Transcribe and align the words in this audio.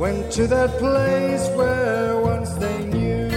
went 0.00 0.32
to 0.32 0.46
that 0.46 0.70
place 0.78 1.46
where 1.58 2.18
once 2.22 2.54
they 2.54 2.78
knew, 2.86 3.28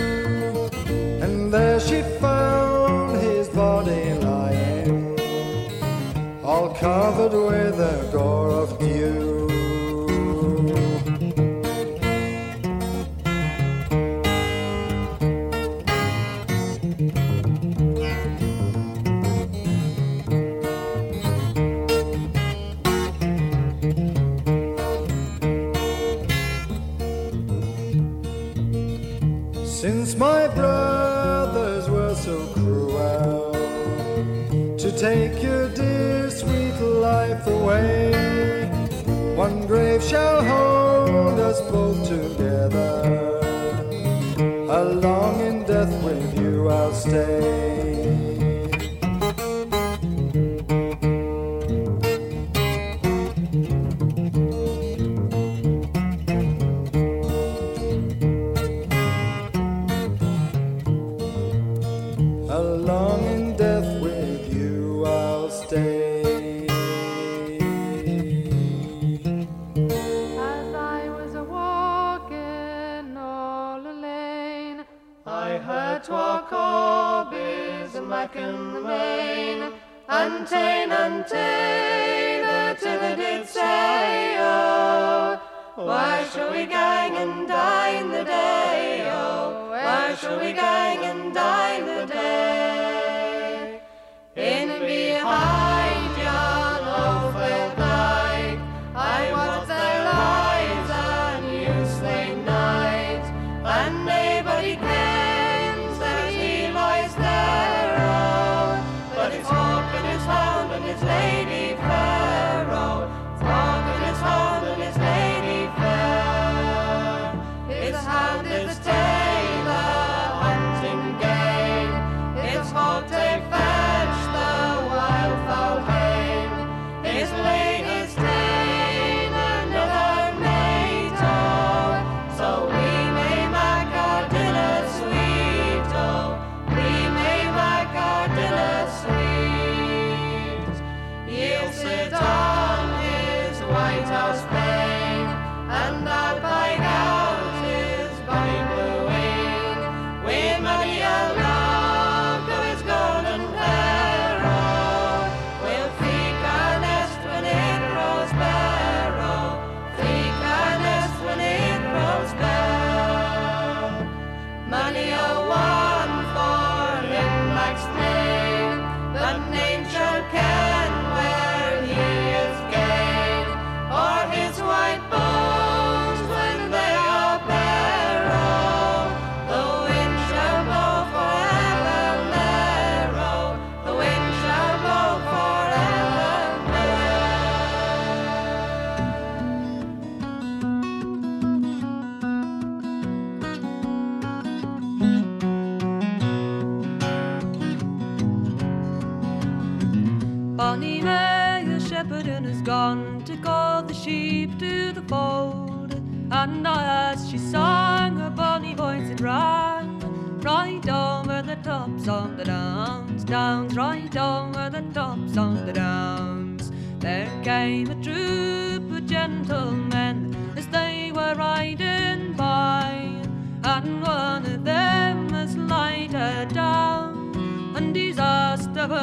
and 1.21 1.53
there 1.53 1.77
she 1.77 2.01
found 2.21 3.19
his 3.21 3.49
body 3.49 4.13
lying, 4.29 5.19
all 6.41 6.69
covered 6.69 7.33
with 7.33 7.77
a 7.81 8.09
gore 8.13 8.51
of 8.63 8.79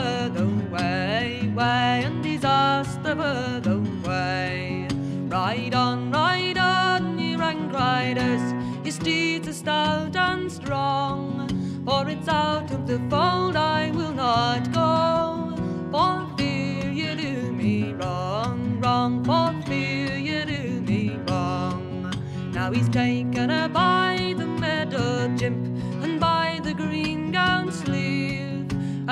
of 0.01 0.35
the 0.35 0.47
way, 0.75 1.53
way, 1.55 2.03
and 2.05 2.45
asked 2.45 3.07
of 3.07 3.19
the 3.63 3.79
way. 4.07 4.89
Ride 5.29 5.75
on, 5.75 6.11
ride 6.11 6.59
on, 6.59 7.19
ye 7.19 7.37
rank 7.37 7.73
riders, 7.73 8.45
your 8.85 8.93
steeds 8.93 9.49
are 9.49 9.53
stout 9.53 10.17
and 10.17 10.51
strong. 10.51 11.49
For 11.85 12.09
it's 12.09 12.29
out 12.29 12.71
of 12.71 12.87
the 12.87 12.99
fold 13.11 13.57
I 13.57 13.91
will 13.91 14.13
not 14.13 14.73
go, 14.73 15.55
for 15.93 16.27
fear 16.37 16.91
you 16.91 17.15
do 17.15 17.53
me 17.53 17.93
wrong, 17.93 18.81
wrong, 18.81 19.25
for 19.25 19.49
fear 19.69 20.17
you 20.17 20.45
do 20.45 20.81
me 20.81 21.19
wrong. 21.29 22.13
Now 22.53 22.71
he's 22.73 22.89
taken 22.89 23.51
a 23.51 23.69
by 23.69 24.10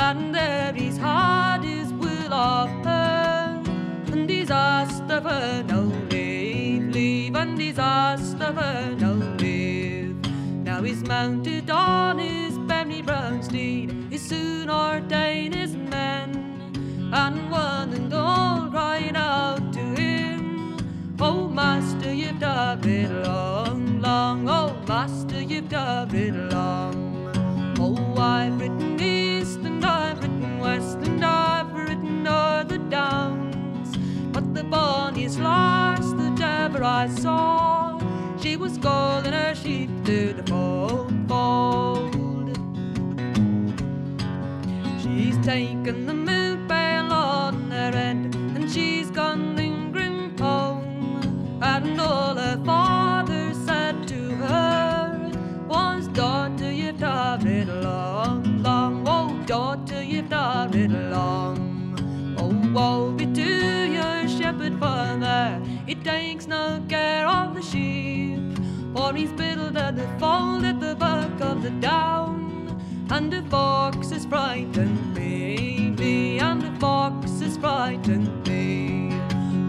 and 0.08 0.34
there 0.34 0.72
he's 0.72 0.96
had 0.96 1.62
his 1.62 1.92
will 1.92 2.32
of 2.32 2.70
her, 2.82 3.62
and 4.10 4.30
of 5.10 5.24
her 5.24 5.62
no 5.68 5.82
leave, 6.10 6.84
leave, 6.94 7.36
and 7.36 7.60
of 7.60 8.54
her 8.56 8.96
no 8.98 9.12
leave. 9.36 10.16
Now 10.64 10.80
he's 10.82 11.02
mounted 11.02 11.68
on 11.68 12.18
his 12.18 12.56
berry 12.60 13.02
brown 13.02 13.42
steed, 13.42 13.94
he's 14.08 14.26
soon 14.26 14.70
ordained 14.70 15.54
his 15.54 15.76
men, 15.76 16.30
and 17.12 17.50
one 17.50 17.92
and 17.92 18.14
all 18.14 18.70
cried 18.70 19.14
out 19.14 19.74
to 19.74 19.84
him, 20.00 20.78
Oh, 21.20 21.48
master, 21.48 22.14
you've 22.14 22.40
done 22.40 22.82
it 22.88 23.10
long, 23.26 24.00
long. 24.00 24.48
Oh, 24.48 24.74
master, 24.88 25.42
you've 25.42 25.68
done 25.68 26.14
it 26.14 26.34
long. 26.54 26.96
Oh, 27.78 28.18
I've 28.18 28.58
written 28.58 28.96
I've 30.68 30.94
written 30.94 31.14
and 31.14 31.24
I've 31.24 31.72
written 31.72 32.26
o'er 32.26 32.64
the 32.64 32.78
downs. 32.78 33.96
But 34.32 34.54
the 34.54 34.64
bonniest 34.64 35.38
lass 35.38 36.12
that 36.12 36.40
ever 36.40 36.84
I 36.84 37.08
saw, 37.08 37.98
she 38.38 38.56
was 38.56 38.76
calling 38.76 39.32
her 39.32 39.54
sheep 39.54 39.90
to 40.04 40.34
the 40.34 40.42
fold, 40.42 41.12
fold. 41.28 42.58
She's 45.02 45.38
taken 45.38 46.06
the 46.06 46.14
milk 46.14 46.68
pail 46.68 47.12
on 47.12 47.70
her 47.70 47.92
head 47.92 48.34
and 48.34 48.70
she's 48.70 49.10
gone 49.10 49.56
lingering 49.56 50.36
home. 50.38 51.60
And 51.62 51.98
all 52.00 52.34
her 52.34 52.62
father 52.64 52.87
it 60.32 60.90
long. 61.10 62.36
Oh, 62.38 62.72
woe 62.72 63.12
be 63.12 63.26
to 63.26 63.92
your 63.92 64.28
shepherd 64.28 64.78
father, 64.78 65.60
he 65.86 65.94
takes 65.94 66.46
no 66.46 66.82
care 66.88 67.26
of 67.26 67.54
the 67.54 67.62
sheep. 67.62 68.40
For 68.94 69.14
he's 69.14 69.32
built 69.32 69.76
at 69.76 69.96
the 69.96 70.08
fold 70.18 70.64
at 70.64 70.80
the 70.80 70.94
back 70.94 71.40
of 71.40 71.62
the 71.62 71.70
down. 71.70 72.80
And 73.10 73.32
the 73.32 73.42
fox 73.42 74.10
is 74.12 74.26
frightened 74.26 75.14
me, 75.14 75.90
me, 75.96 76.38
and 76.40 76.60
the 76.60 76.78
fox 76.78 77.40
is 77.40 77.56
frightened 77.56 78.46
me. 78.46 79.12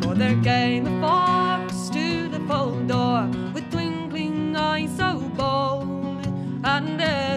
For 0.02 0.14
there 0.14 0.42
came 0.42 0.88
a 0.88 1.02
fox 1.02 1.90
to 1.90 2.28
the 2.28 2.40
fold 2.48 2.88
door 2.88 3.28
with 3.54 3.72
twinkling 3.72 4.56
eyes 4.56 4.96
so 4.98 5.20
bold, 5.36 6.26
and 6.64 7.00
there 7.00 7.29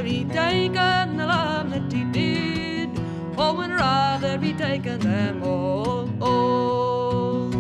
rather 3.82 4.38
be 4.38 4.52
taken 4.52 4.98
them 5.00 5.42
all. 5.42 6.08
Oh, 6.20 6.28
all. 6.28 6.30
Oh. 6.30 7.50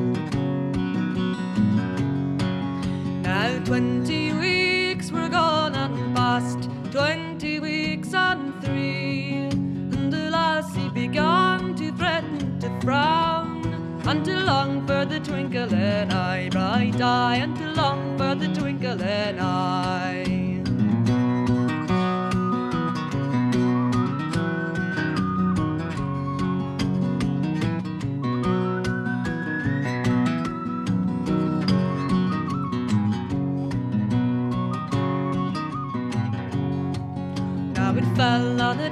Now 3.28 3.50
twenty 3.64 4.32
weeks 4.44 5.10
were 5.10 5.28
gone 5.28 5.74
and 5.74 6.14
past, 6.16 6.60
twenty 6.92 7.54
weeks 7.58 8.14
and 8.14 8.42
three, 8.64 9.48
and 9.94 10.12
the 10.12 10.30
lassie 10.36 10.90
began 10.90 11.74
to 11.80 11.90
threaten 11.98 12.60
to 12.60 12.68
frown, 12.80 13.66
and 14.06 14.24
to 14.24 14.34
long 14.52 14.86
for 14.86 15.04
the 15.04 15.18
twinkle 15.18 15.68
twinkling 15.68 16.12
eye, 16.12 16.48
bright 16.50 17.00
eye, 17.00 17.36
and 17.44 17.56
to 17.56 17.66
long 17.82 18.16
for 18.18 18.34
the 18.34 18.48
twinkle 18.58 18.96
twinkling 18.96 19.40
eye. 19.40 20.41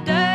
the 0.05 0.11
dirt. 0.11 0.30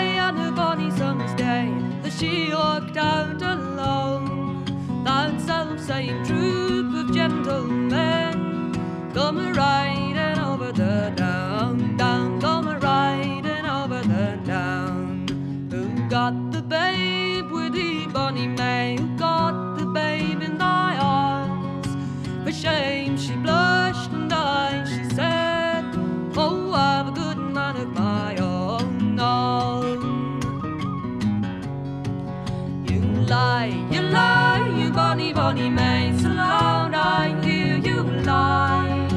remains 35.56 36.22
alone, 36.24 36.94
I 36.94 37.34
hear 37.42 37.78
you 37.78 38.02
lie. 38.24 39.08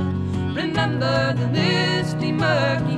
Remember 0.56 1.34
the 1.34 1.48
misty 1.48 2.32
murk. 2.32 2.89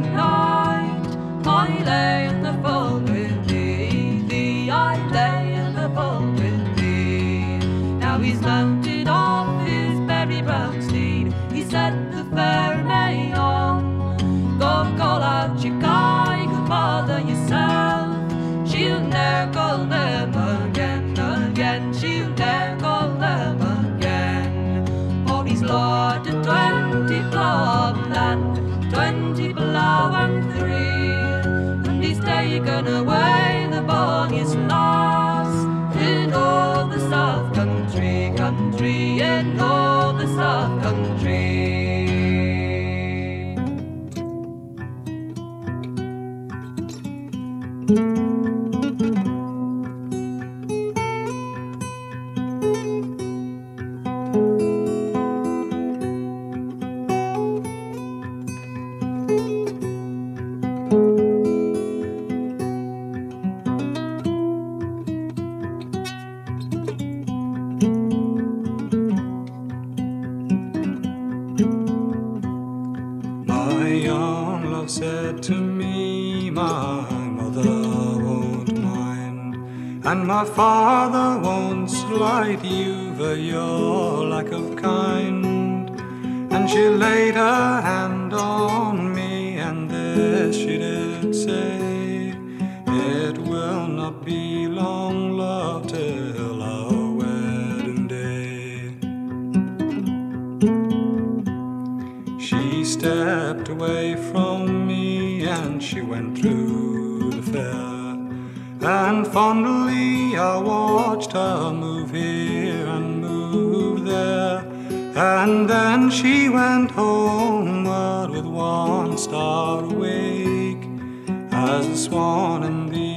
has 121.62 122.06
swan 122.06 122.64
in 122.64 122.88
the 122.88 123.11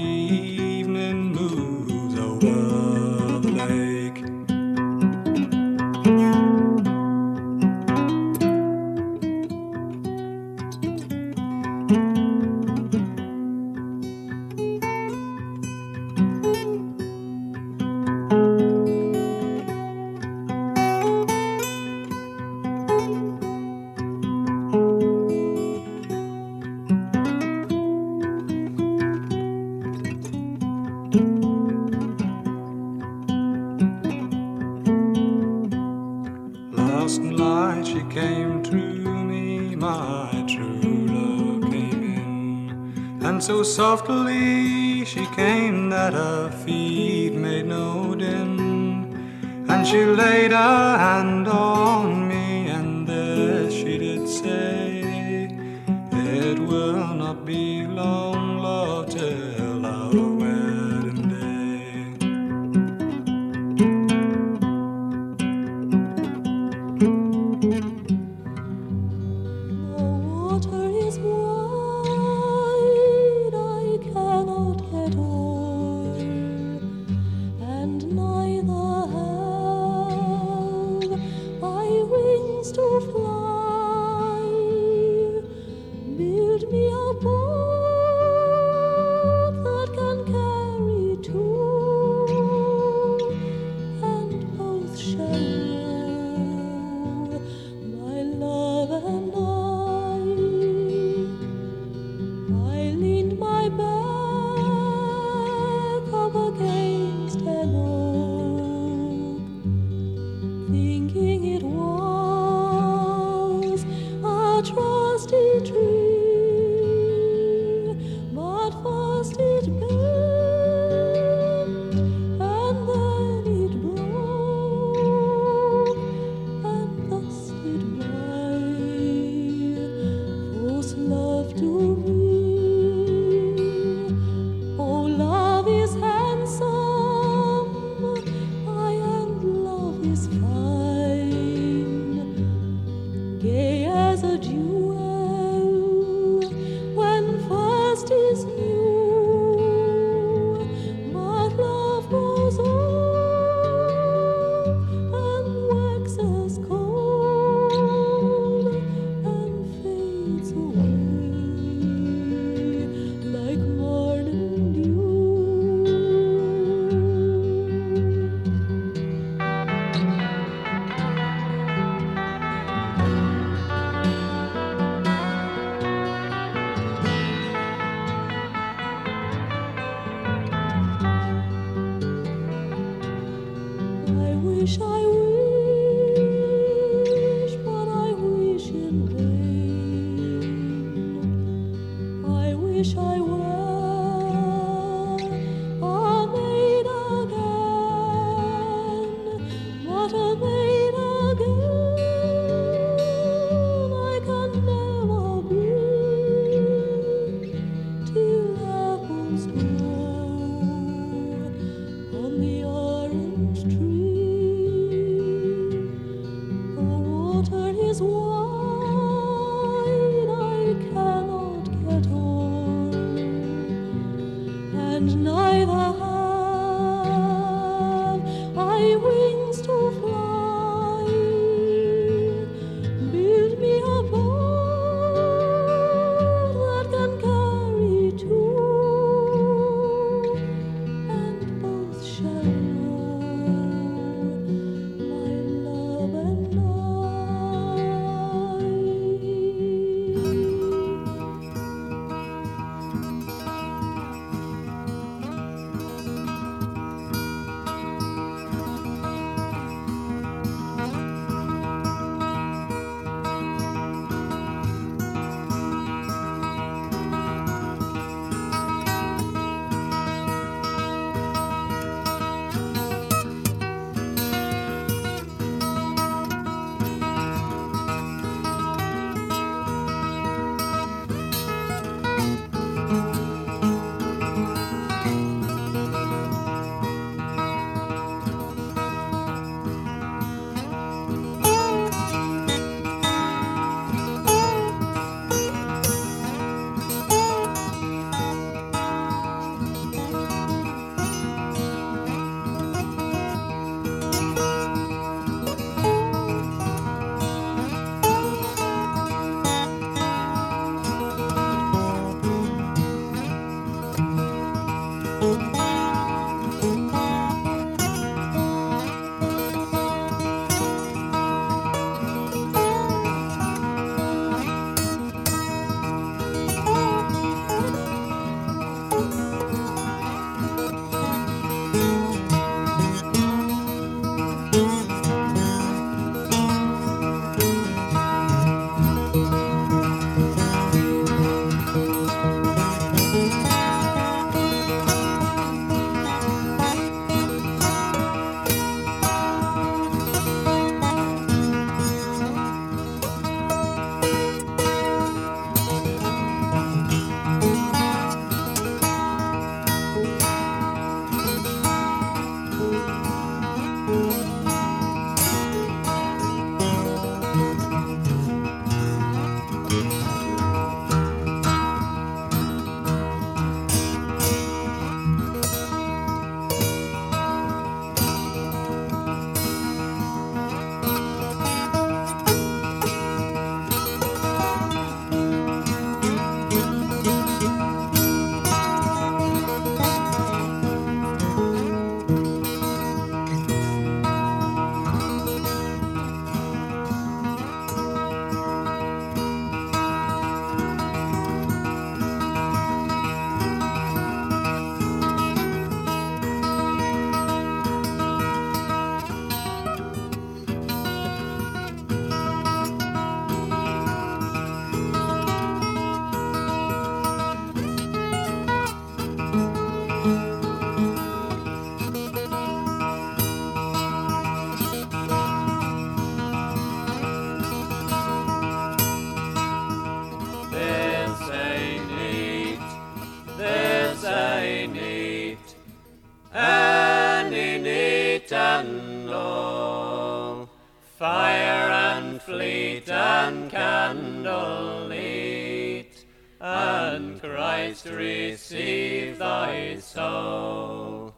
and 446.94 447.20
Christ 447.20 447.86
receive 447.86 449.18
thy 449.18 449.78
soul. 449.78 451.12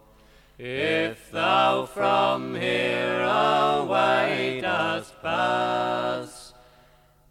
If 0.59 1.31
thou 1.31 1.85
from 1.85 2.55
here 2.55 3.21
away 3.23 4.61
dost 4.63 5.13
pass, 5.21 6.55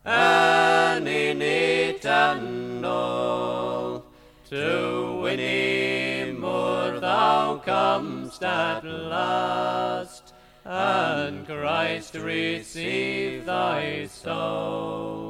and 0.06 1.08
in 1.08 1.42
eternal 1.42 2.86
to 4.52 5.22
Whinny 5.24 6.32
Moor 6.38 7.00
thou 7.00 7.58
comest 7.66 8.44
at 8.44 8.86
last, 8.86 10.36
and 10.64 11.48
Christ 11.48 12.14
receive 12.14 13.46
thy 13.48 14.06
soul. 14.06 15.25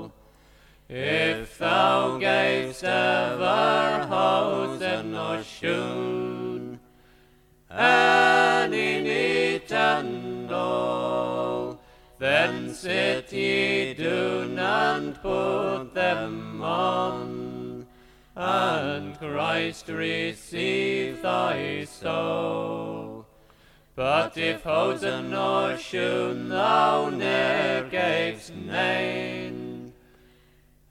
If 0.88 1.58
thou 1.58 2.19
gavest 2.19 2.84
ever 2.84 4.06
hosen 4.08 5.15
or 5.15 5.41
shoon, 5.41 6.80
and 7.71 8.71
in 8.71 9.08
eternal, 9.56 10.56
then 12.19 12.71
sit 12.71 13.34
ye 13.34 13.95
down 13.95 14.60
and 14.60 15.15
put 15.15 15.95
them 15.95 16.62
on, 16.62 17.88
and 18.36 19.17
Christ 19.17 19.88
receive 19.88 21.24
thy 21.24 21.86
soul. 21.86 23.26
But 23.95 24.38
if 24.38 24.62
hosen 24.62 25.34
or 25.34 25.78
shoon 25.78 26.50
thou 26.50 27.10
ne'er 27.10 27.89
gavest 27.89 28.54
name, 28.54 29.64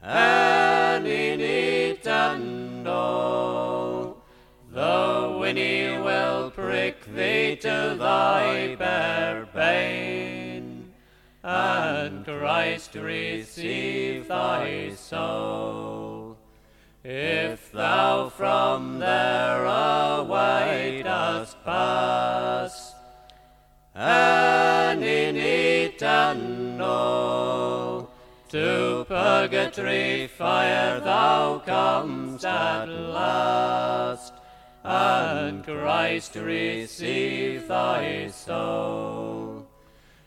and 0.04 1.06
in 1.06 1.40
eternal, 1.40 2.92
the 4.70 5.36
winnie 5.40 5.96
will 5.98 6.50
prick 6.50 7.06
thee 7.06 7.56
to 7.56 7.96
thy 7.98 8.74
bare 8.74 9.48
bane, 9.54 10.92
and 11.42 12.26
Christ 12.26 12.94
receive 12.94 14.28
thy 14.28 14.92
soul. 14.94 16.36
If 17.02 17.72
thou 17.72 18.28
from 18.28 18.98
there 18.98 19.64
away 19.64 21.00
dost 21.02 21.56
pass, 21.64 22.92
and 23.94 25.02
in 25.02 25.36
eternal, 25.36 26.84
to 28.50 28.93
purgatory 29.24 30.26
fire 30.26 31.00
thou 31.00 31.58
comest 31.64 32.44
at 32.44 32.90
last, 32.90 34.34
and 34.82 35.64
Christ 35.64 36.34
receive 36.34 37.66
thy 37.66 38.28
soul. 38.28 39.66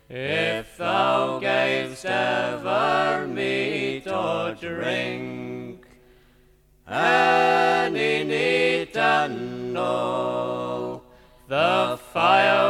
If 0.10 0.78
thou 0.78 1.38
gavest 1.38 2.06
ever 2.06 3.28
meat 3.28 4.08
or 4.08 4.56
drink, 4.56 5.86
and 6.88 7.96
in 7.96 8.32
eternal, 8.82 9.84
the 11.48 12.00
fire 12.12 12.67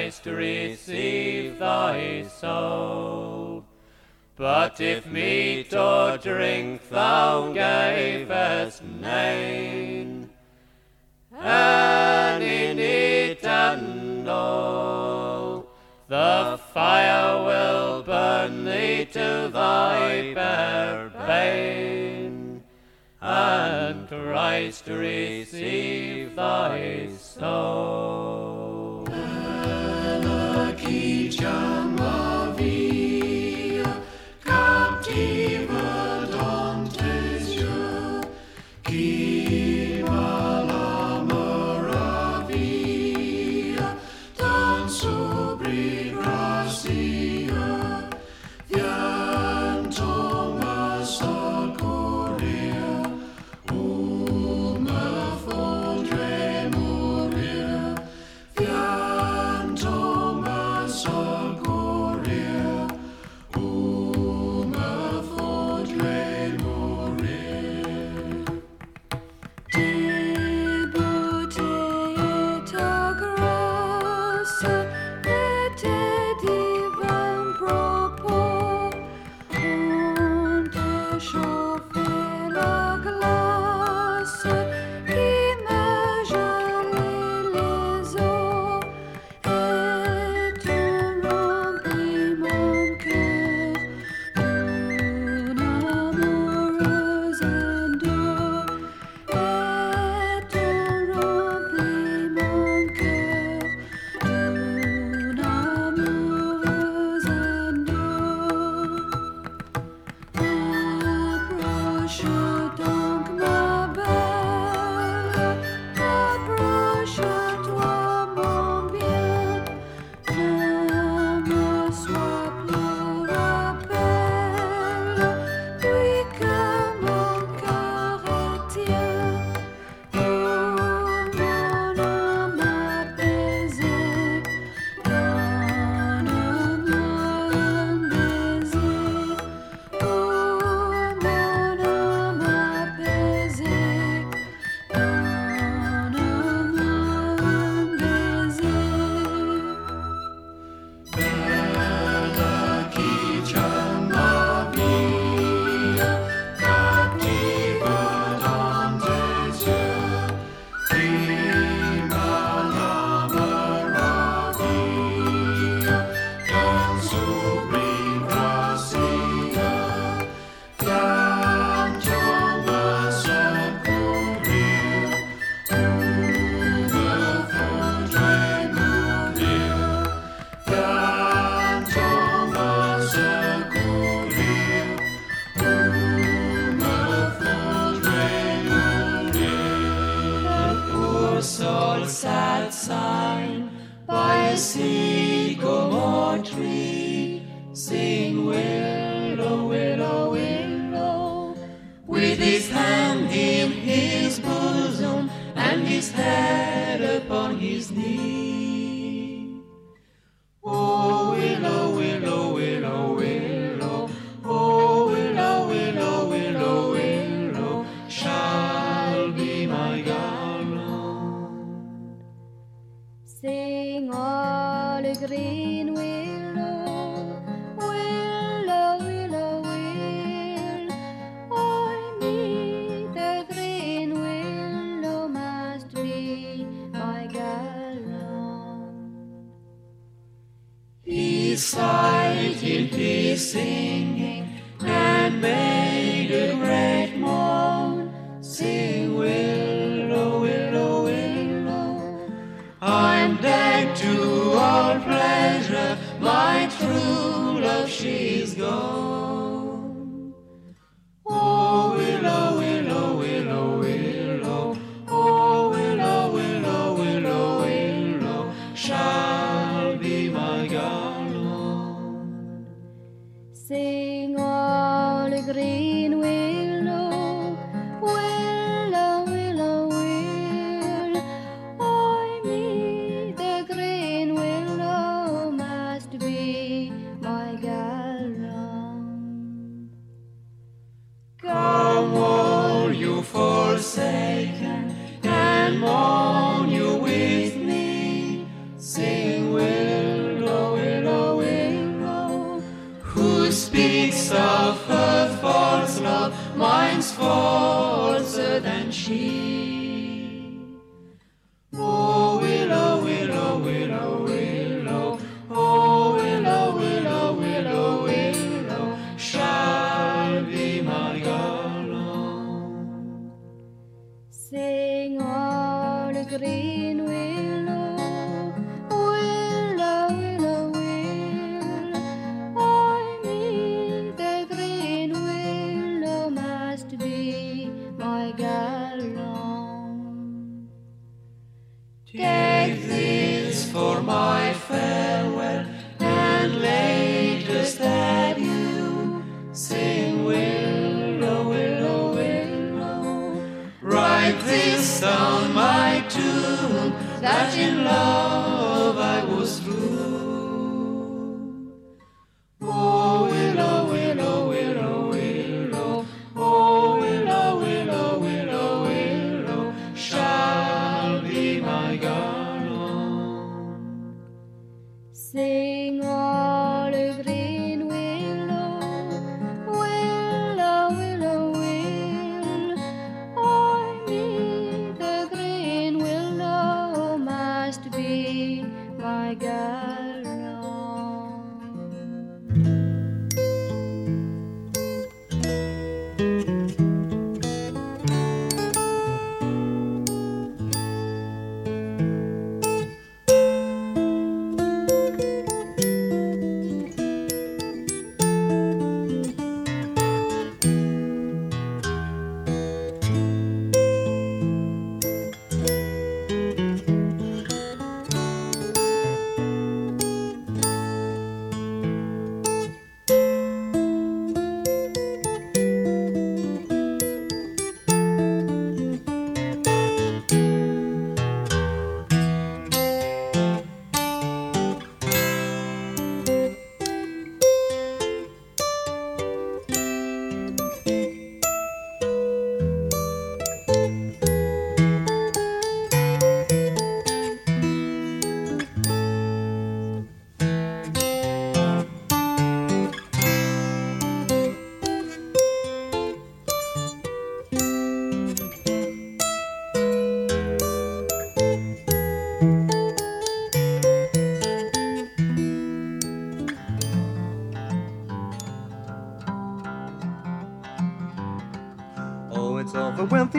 Christ 0.00 0.24
receive 0.24 1.58
thy 1.58 2.22
soul. 2.22 3.66
But 4.34 4.80
if 4.80 5.04
meat 5.04 5.74
or 5.74 6.16
drink 6.16 6.88
thou 6.88 7.52
gavest 7.52 8.82
name, 8.82 10.30
and 11.38 12.42
in 12.42 12.78
eternal, 12.78 14.30
the 16.08 16.58
fire 16.72 17.44
will 17.44 18.02
burn 18.02 18.64
thee 18.64 19.04
to 19.12 19.50
thy 19.52 20.32
bare 20.32 21.10
bane, 21.26 22.62
and 23.20 24.08
Christ 24.08 24.86
to 24.86 24.94
receive 24.94 26.34
thy 26.36 27.10
soul. 27.18 28.09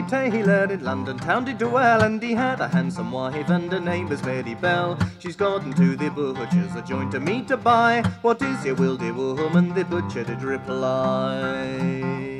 A 0.01 0.03
wealthy 0.03 0.31
tailor 0.31 0.71
in 0.71 0.83
London 0.83 1.17
town 1.17 1.45
did 1.45 1.57
dwell, 1.57 2.03
and 2.03 2.21
he 2.21 2.33
had 2.33 2.59
a 2.59 2.67
handsome 2.67 3.11
wife, 3.11 3.49
and 3.49 3.71
her 3.71 3.79
name 3.79 4.09
was 4.09 4.23
Mary 4.23 4.55
Bell. 4.55 4.97
She's 5.19 5.35
gotten 5.35 5.73
to 5.73 5.95
the 5.95 6.09
butcher's 6.09 6.75
a 6.75 6.81
joint 6.81 7.13
of 7.13 7.23
meat 7.23 7.47
to 7.49 7.57
buy. 7.57 8.01
What 8.21 8.41
is 8.41 8.65
your 8.65 8.75
will, 8.75 8.97
dear 8.97 9.13
woman? 9.13 9.73
The 9.73 9.85
butcher 9.85 10.23
did 10.23 10.41
reply. 10.41 12.39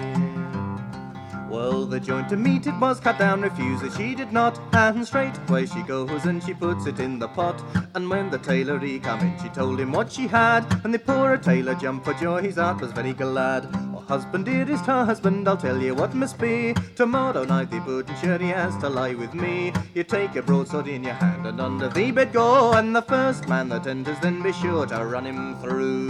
Well, 1.49 1.85
the 1.85 1.99
joint 1.99 2.31
of 2.31 2.39
meat 2.39 2.65
it 2.67 2.79
was 2.79 2.99
cut 2.99 3.19
down, 3.19 3.41
refuses 3.41 3.95
she 3.95 4.15
did 4.15 4.31
not, 4.31 4.59
and 4.73 5.05
straight 5.05 5.37
away 5.49 5.65
she 5.65 5.81
goes 5.83 6.25
and 6.25 6.41
she 6.41 6.53
puts 6.53 6.85
it 6.85 6.99
in 6.99 7.19
the 7.19 7.27
pot. 7.27 7.61
And 7.93 8.09
when 8.09 8.29
the 8.29 8.39
tailor 8.39 8.79
he 8.79 8.99
come 8.99 9.19
in, 9.19 9.37
she 9.41 9.49
told 9.49 9.79
him 9.79 9.91
what 9.91 10.11
she 10.11 10.27
had, 10.27 10.65
and 10.83 10.93
the 10.93 10.99
poor 10.99 11.37
tailor 11.37 11.75
jumped 11.75 12.05
for 12.05 12.13
joy, 12.13 12.41
his 12.41 12.55
heart 12.55 12.81
was 12.81 12.91
very 12.91 13.13
glad. 13.13 13.67
Oh, 14.11 14.15
husband, 14.15 14.43
dearest 14.43 14.85
her 14.87 15.05
husband, 15.05 15.47
I'll 15.47 15.55
tell 15.55 15.81
you 15.81 15.95
what 15.95 16.13
must 16.13 16.37
be. 16.37 16.75
Tomorrow 16.97 17.45
night 17.45 17.71
the 17.71 17.79
butcher 17.79 18.37
he 18.39 18.49
has 18.49 18.75
to 18.79 18.89
lie 18.89 19.13
with 19.13 19.33
me. 19.33 19.71
You 19.93 20.03
take 20.03 20.35
a 20.35 20.41
broadsword 20.41 20.89
in 20.89 21.05
your 21.05 21.13
hand 21.13 21.47
and 21.47 21.61
under 21.61 21.87
the 21.87 22.11
bed 22.11 22.33
go, 22.33 22.73
and 22.73 22.93
the 22.93 23.03
first 23.03 23.47
man 23.47 23.69
that 23.69 23.87
enters 23.87 24.19
then 24.19 24.43
be 24.43 24.51
sure 24.51 24.85
to 24.87 25.05
run 25.05 25.27
him 25.27 25.55
through. 25.61 26.09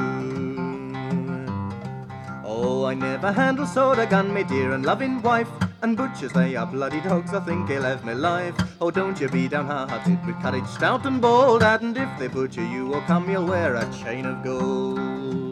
Oh, 2.43 2.85
I 2.85 2.95
never 2.95 3.31
handle 3.31 3.67
sword 3.67 3.99
or 3.99 4.07
gun, 4.07 4.33
me 4.33 4.45
dear 4.45 4.71
and 4.71 4.83
loving 4.83 5.21
wife. 5.21 5.51
And 5.83 5.95
butchers, 5.95 6.33
they 6.33 6.55
are 6.55 6.65
bloody 6.65 7.01
dogs, 7.01 7.35
I 7.35 7.39
think 7.41 7.69
he'll 7.69 7.83
have 7.83 8.03
me 8.03 8.15
life. 8.15 8.55
Oh, 8.81 8.89
don't 8.89 9.21
you 9.21 9.29
be 9.29 9.47
downhearted 9.47 10.25
with 10.25 10.41
courage 10.41 10.65
stout 10.65 11.05
and 11.05 11.21
bold. 11.21 11.61
And 11.61 11.95
if 11.95 12.09
they 12.17 12.29
butcher 12.29 12.65
you 12.65 12.95
or 12.95 13.01
come, 13.01 13.29
you'll 13.29 13.45
wear 13.45 13.75
a 13.75 13.93
chain 13.93 14.25
of 14.25 14.43
gold. 14.43 15.50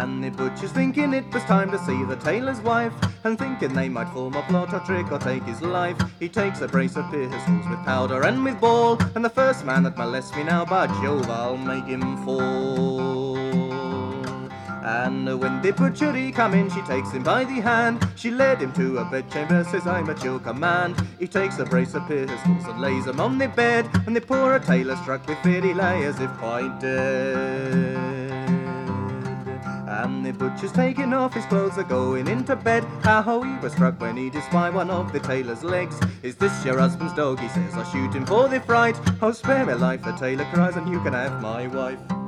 And 0.00 0.24
the 0.24 0.30
butcher's 0.30 0.72
thinking 0.72 1.12
it 1.12 1.32
was 1.34 1.44
time 1.44 1.70
to 1.70 1.78
see 1.78 2.02
the 2.04 2.16
tailor's 2.16 2.60
wife, 2.60 2.94
and 3.24 3.38
thinking 3.38 3.74
they 3.74 3.90
might 3.90 4.08
form 4.08 4.34
a 4.34 4.42
plot 4.42 4.72
or 4.72 4.80
trick 4.80 5.12
or 5.12 5.18
take 5.18 5.42
his 5.42 5.60
life. 5.60 5.96
He 6.18 6.28
takes 6.30 6.62
a 6.62 6.66
brace 6.66 6.96
of 6.96 7.10
pistols 7.10 7.68
with 7.68 7.84
powder 7.84 8.22
and 8.24 8.42
with 8.42 8.58
ball, 8.58 8.98
and 9.14 9.22
the 9.24 9.28
first 9.28 9.66
man 9.66 9.82
that 9.82 9.98
molests 9.98 10.34
me 10.34 10.44
now, 10.44 10.64
by 10.64 10.86
Jove, 11.02 11.28
I'll 11.28 11.58
make 11.58 11.84
him 11.84 12.16
fall. 12.24 13.36
And 14.84 15.38
when 15.38 15.60
the 15.60 15.72
butcher 15.72 16.12
he 16.12 16.32
come 16.32 16.54
in, 16.54 16.70
she 16.70 16.80
takes 16.82 17.10
him 17.10 17.22
by 17.22 17.44
the 17.44 17.60
hand. 17.60 18.04
She 18.16 18.30
led 18.30 18.62
him 18.62 18.72
to 18.72 18.98
a 18.98 19.04
bedchamber, 19.04 19.62
says 19.64 19.86
I'm 19.86 20.08
at 20.08 20.24
your 20.24 20.38
command. 20.40 20.96
He 21.18 21.28
takes 21.28 21.58
a 21.58 21.66
brace 21.66 21.94
of 21.94 22.08
pistols 22.08 22.64
and 22.66 22.80
lays 22.80 23.06
on 23.06 23.36
the 23.38 23.48
bed, 23.48 23.90
and 24.06 24.16
the 24.16 24.22
poor 24.22 24.58
tailor 24.58 24.96
struck 24.96 25.26
with 25.28 25.38
fear, 25.40 25.60
he 25.60 25.74
lay 25.74 26.04
as 26.04 26.18
if 26.18 26.30
quite 26.38 26.80
dead. 26.80 28.21
The 30.22 30.32
butcher's 30.32 30.72
taking 30.72 31.12
off 31.12 31.34
his 31.34 31.44
clothes, 31.46 31.78
are 31.78 31.82
going 31.82 32.28
into 32.28 32.54
bed. 32.56 32.84
How 33.02 33.42
he 33.42 33.56
was 33.58 33.72
struck 33.72 34.00
when 34.00 34.16
he 34.16 34.30
descried 34.30 34.74
one 34.74 34.90
of 34.90 35.12
the 35.12 35.20
tailor's 35.20 35.64
legs. 35.64 35.98
Is 36.22 36.36
this 36.36 36.64
your 36.64 36.78
husband's 36.78 37.14
dog? 37.14 37.40
He 37.40 37.48
says, 37.48 37.74
I'll 37.74 37.84
shoot 37.84 38.14
him 38.14 38.26
for 38.26 38.48
the 38.48 38.60
fright. 38.60 38.98
Oh, 39.20 39.32
spare 39.32 39.66
me 39.66 39.74
life, 39.74 40.02
the 40.02 40.12
tailor 40.12 40.44
cries, 40.52 40.76
and 40.76 40.88
you 40.88 41.00
can 41.02 41.12
have 41.12 41.40
my 41.40 41.66
wife. 41.66 42.21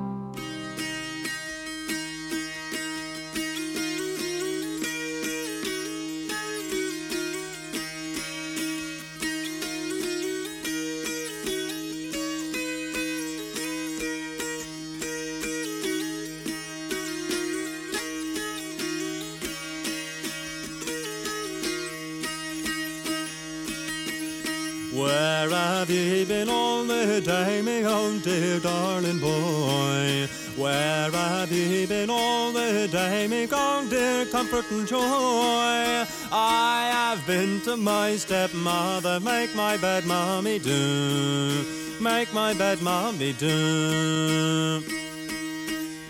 Comfort 34.35 34.69
and 34.73 34.85
joy? 34.85 34.99
I 36.33 36.91
have 36.93 37.25
been 37.25 37.61
to 37.61 37.77
my 37.77 38.17
stepmother, 38.17 39.21
make 39.21 39.55
my 39.55 39.77
bed, 39.77 40.07
mommy, 40.07 40.59
do. 40.59 41.65
Make 42.01 42.35
my 42.35 42.53
bed, 42.53 42.83
mommy, 42.83 43.33
do. 43.35 44.83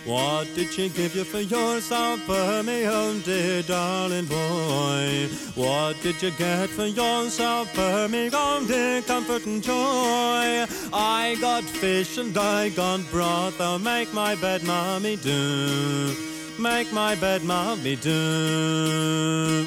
What 0.06 0.48
did 0.54 0.72
she 0.72 0.88
give 0.88 1.14
you 1.14 1.24
for 1.24 1.40
your 1.40 1.82
supper, 1.82 2.62
me 2.62 2.86
own 2.86 3.20
dear 3.20 3.62
darling 3.62 4.24
boy? 4.24 5.28
What 5.54 6.00
did 6.00 6.22
you 6.22 6.30
get 6.30 6.70
for 6.70 6.86
your 6.86 7.28
supper, 7.28 8.08
me 8.08 8.30
own 8.32 8.66
dear 8.66 9.02
comfort 9.02 9.44
and 9.44 9.62
joy? 9.62 10.64
I 10.94 11.36
got 11.42 11.64
fish 11.64 12.16
and 12.16 12.34
I 12.38 12.70
got 12.70 13.00
broth, 13.10 13.60
oh 13.60 13.78
make 13.78 14.14
my 14.14 14.34
bed, 14.34 14.62
mommy, 14.64 15.16
do. 15.16 16.33
Make 16.58 16.92
my 16.92 17.14
bed, 17.16 17.42
mommy, 17.42 17.96
do. 17.96 19.66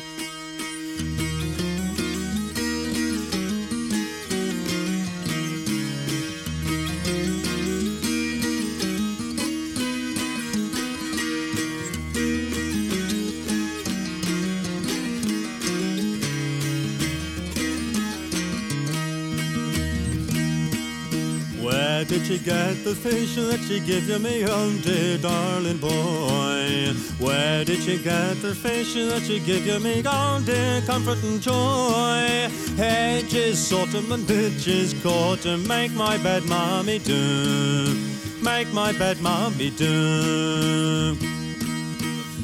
Where 21.97 22.05
did 22.05 22.27
she 22.27 22.37
get 22.37 22.83
the 22.83 22.93
fish 22.93 23.33
that 23.37 23.59
she 23.67 23.79
give 23.79 24.07
you, 24.07 24.19
me 24.19 24.45
own 24.45 24.79
dear 24.81 25.17
darling 25.17 25.79
boy? 25.79 26.93
Where 27.17 27.65
did 27.65 27.81
she 27.81 27.97
get 27.97 28.39
the 28.39 28.53
fish 28.53 28.93
that 28.93 29.23
she 29.23 29.39
give 29.39 29.65
you, 29.65 29.79
me 29.79 30.05
own 30.05 30.45
dear 30.45 30.79
comfort 30.81 31.17
and 31.23 31.41
joy? 31.41 32.51
Hedges, 32.77 33.57
sort 33.57 33.95
'em 33.95 34.11
and 34.11 34.27
ditches, 34.27 34.93
caught 35.01 35.43
'em, 35.47 35.67
make 35.67 35.91
my 35.93 36.19
bed, 36.19 36.45
mommy, 36.45 36.99
do. 36.99 37.97
Make 38.43 38.71
my 38.71 38.91
bed, 38.91 39.19
mommy, 39.19 39.71
do. 39.71 41.36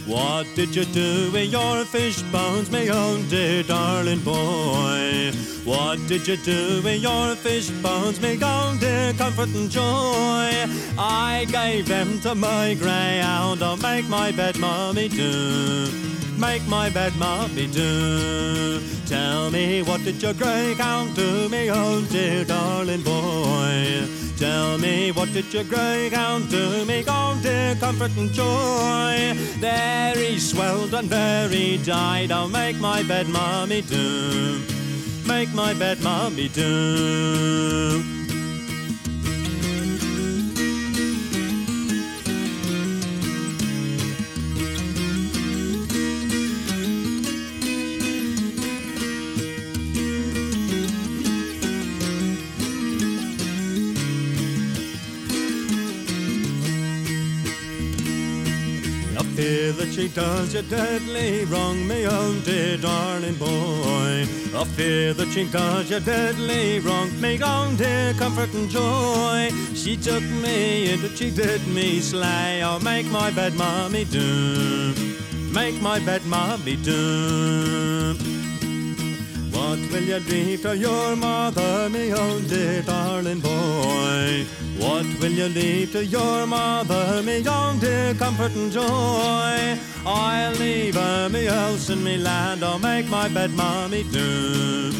What 0.06 0.48
did 0.54 0.76
you 0.76 0.84
do 0.84 1.32
with 1.32 1.50
your 1.50 1.86
fish 1.86 2.22
bones, 2.24 2.70
me 2.70 2.90
own 2.92 3.26
dear 3.30 3.64
darling 3.64 4.20
boy? 4.20 5.32
What 5.64 5.98
did 6.08 6.28
you 6.28 6.36
do 6.36 6.82
with 6.84 7.02
your 7.02 7.36
fish 7.36 7.70
bones, 7.70 8.20
me 8.20 8.38
own 8.44 8.80
dear 8.80 9.14
comfort 9.14 9.48
and 9.56 9.70
joy? 9.70 10.52
I 10.98 11.48
gave 11.50 11.88
them 11.88 12.20
to 12.20 12.36
my 12.36 12.74
greyhound, 12.74 13.64
I'll 13.64 13.78
make 13.78 14.08
my 14.10 14.34
bed, 14.34 14.60
mommy, 14.60 15.08
do. 15.08 15.88
Make 16.44 16.68
my 16.68 16.90
bed, 16.90 17.16
mommy, 17.16 17.68
do. 17.68 18.82
Tell 19.06 19.50
me, 19.50 19.82
what 19.82 20.04
did 20.04 20.22
your 20.22 20.34
greyhound 20.34 21.16
do, 21.16 21.48
me 21.48 21.72
own 21.72 22.06
dear 22.08 22.44
darling 22.44 23.02
boy? 23.02 24.06
Tell 24.38 24.78
me, 24.78 25.12
what 25.14 25.32
did 25.32 25.54
your 25.54 25.64
greyhound 25.64 26.50
do, 26.50 26.84
me 26.84 27.06
own 27.08 27.42
dear 27.42 27.76
comfort 27.76 28.12
and 28.18 28.30
joy? 28.32 29.34
He 30.34 30.38
swelled 30.38 30.94
and 30.94 31.10
he 31.54 31.78
died, 31.78 32.32
I'll 32.32 32.50
make 32.50 32.78
my 32.78 33.04
bed, 33.04 33.30
mommy, 33.30 33.82
do. 33.82 34.62
Make 35.26 35.54
my 35.54 35.74
bed, 35.74 36.02
mommy, 36.02 36.50
do. 36.50 38.23
Fear 59.44 59.74
that 59.74 59.92
she 59.92 60.08
does 60.08 60.54
you 60.54 60.62
deadly 60.62 61.44
wrong, 61.44 61.86
me 61.86 62.08
own 62.08 62.40
dear 62.44 62.78
darling 62.78 63.36
boy. 63.36 64.26
I 64.56 64.64
fear 64.78 65.14
that 65.14 65.28
she 65.34 65.44
does 65.50 65.92
you 65.92 66.00
deadly 66.00 66.80
wrong, 66.80 67.10
me 67.20 67.44
own 67.44 67.76
dear 67.76 68.14
comfort 68.14 68.54
and 68.54 68.70
joy. 68.70 69.50
She 69.76 69.98
took 69.98 70.24
me 70.24 70.96
but 70.96 71.18
she 71.18 71.30
did 71.30 71.68
me 71.68 72.00
slay. 72.00 72.64
I'll 72.64 72.80
make 72.80 73.06
my 73.08 73.32
bed, 73.32 73.54
mommy, 73.56 74.06
do. 74.06 74.94
Make 75.52 75.82
my 75.82 76.00
bed, 76.00 76.26
mommy, 76.26 76.78
do. 76.78 78.16
What 79.54 79.80
will 79.92 80.04
you 80.04 80.20
leave 80.20 80.64
to 80.64 80.76
your 80.76 81.16
mother, 81.16 81.88
me 81.90 82.10
dear 82.48 82.82
darling 82.82 83.40
boy? 83.40 84.46
What 84.78 85.06
will 85.20 85.32
you 85.32 85.48
leave 85.48 85.92
to 85.92 86.04
your 86.04 86.48
mother, 86.48 87.22
me 87.24 87.38
young 87.38 87.80
dear 87.80 88.16
comfort 88.16 88.54
and 88.56 88.72
joy? 88.72 89.78
I'll 90.06 90.54
leave 90.56 90.96
her 90.96 91.30
me 91.30 91.46
house 91.46 91.90
and 91.90 92.04
me 92.04 92.18
land, 92.18 92.64
I'll 92.64 92.80
make 92.80 93.08
my 93.08 93.28
bed, 93.30 93.52
mommy, 93.52 94.04
do. 94.12 94.92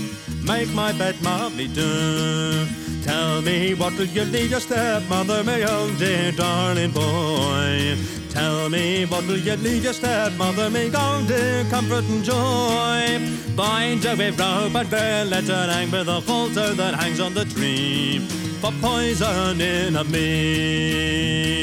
Make 0.46 0.74
my 0.74 0.92
bed, 0.92 1.16
mommy, 1.22 1.68
do. 1.68 2.66
Tell 3.04 3.42
me, 3.42 3.74
what 3.76 3.98
will 3.98 4.06
you 4.06 4.26
leave 4.26 4.52
your 4.52 4.60
stepmother, 4.60 5.44
me 5.44 5.64
own 5.64 5.96
dear 5.98 6.32
darling 6.34 6.92
boy? 6.92 7.98
Tell 8.30 8.70
me, 8.70 9.06
what 9.06 9.26
will 9.28 9.38
you 9.38 9.56
leave 9.56 9.84
your 9.84 9.94
stepmother, 9.94 10.70
me 10.70 10.92
own 10.94 11.26
dear 11.28 11.64
comfort 11.70 12.04
and 12.06 12.24
joy? 12.24 13.20
Bind 13.56 14.04
her 14.04 14.16
with 14.16 14.40
rope 14.40 14.76
and 14.76 14.88
veil, 14.90 15.26
let 15.28 15.46
her 15.46 15.68
hang 15.72 15.92
with 15.92 16.08
the 16.08 16.20
halter 16.22 16.74
that 16.74 16.96
hangs 16.96 17.20
on 17.20 17.34
the 17.34 17.46
tree. 17.46 18.20
For 18.60 18.72
poison 18.82 19.62
in 19.62 19.96
of 19.96 20.10
me. 20.10 21.54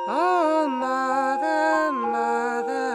Oh, 0.08 0.68
mother, 0.68 1.90
mother, 1.90 2.85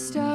stars. 0.00 0.29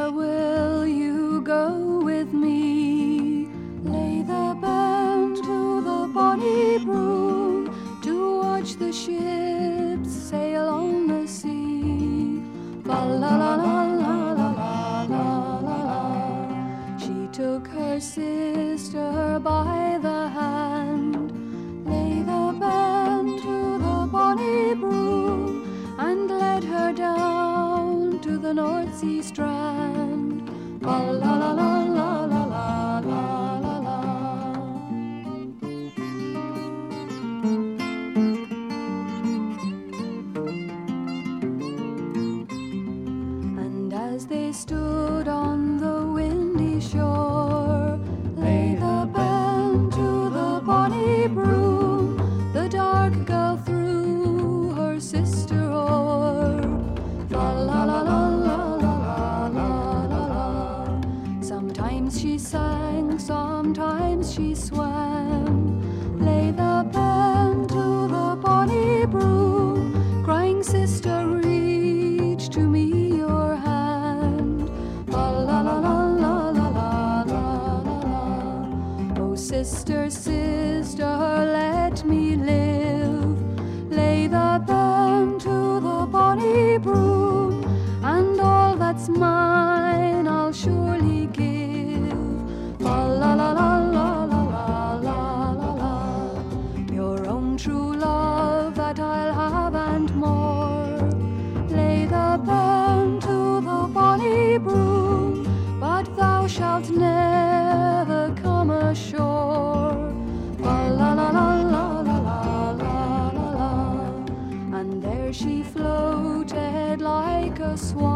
swan. 117.77 118.14